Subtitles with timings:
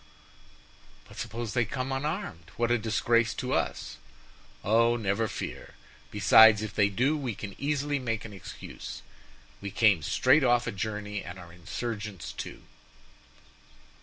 [1.07, 2.49] "But suppose they come unarmed?
[2.57, 3.97] What a disgrace to us."
[4.63, 5.75] "Oh, never fear!
[6.09, 9.03] besides, if they do, we can easily make an excuse;
[9.61, 12.63] we came straight off a journey and are insurgents, too."